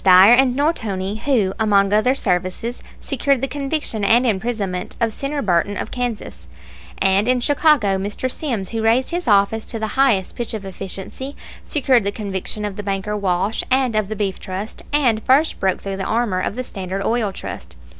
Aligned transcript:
Dyer 0.03 0.33
and 0.33 0.55
Nortoni, 0.55 1.17
who, 1.25 1.53
among 1.59 1.93
other 1.93 2.15
services, 2.15 2.81
secured 2.99 3.39
the 3.39 3.47
conviction 3.47 4.03
and 4.03 4.25
imprisonment 4.25 4.95
of 4.99 5.13
Senator 5.13 5.43
Burton, 5.43 5.77
of 5.77 5.91
Kansas; 5.91 6.47
and 6.97 7.27
in 7.27 7.39
Chicago 7.39 7.99
Mr. 7.99 8.27
Sims, 8.27 8.69
who 8.69 8.81
raised 8.81 9.11
his 9.11 9.27
office 9.27 9.63
to 9.65 9.77
the 9.77 9.89
highest 9.93 10.35
pitch 10.35 10.55
of 10.55 10.65
efficiency, 10.65 11.35
secured 11.63 12.03
the 12.03 12.11
conviction 12.11 12.65
of 12.65 12.77
the 12.77 12.81
banker 12.81 13.15
Walsh 13.15 13.63
and 13.69 13.95
of 13.95 14.07
the 14.07 14.15
Beef 14.15 14.39
Trust, 14.39 14.81
and 14.91 15.21
first 15.21 15.59
broke 15.59 15.79
through 15.79 15.97
the 15.97 16.03
armor 16.03 16.39
of 16.39 16.55
the 16.55 16.63
Standard 16.63 17.03
Oil 17.05 17.31
Trust. 17.31 17.75